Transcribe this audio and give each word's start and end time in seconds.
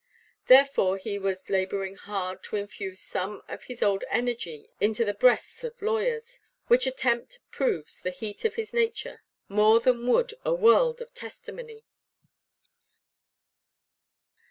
Therefore 0.47 0.97
he 0.97 1.19
was 1.19 1.47
labouring 1.47 1.93
hard 1.93 2.41
to 2.45 2.55
infuse 2.55 3.01
some 3.01 3.43
of 3.47 3.65
his 3.65 3.83
old 3.83 4.03
energy 4.09 4.73
into 4.79 5.05
the 5.05 5.13
breasts 5.13 5.63
of 5.63 5.79
lawyers—which 5.79 6.87
attempt 6.87 7.37
proves 7.51 8.01
the 8.01 8.09
heat 8.09 8.43
of 8.43 8.55
his 8.55 8.73
nature 8.73 9.21
more 9.47 9.79
than 9.79 10.07
would 10.07 10.33
a 10.43 10.55
world 10.55 11.01
of 11.01 11.13
testimony. 11.13 11.85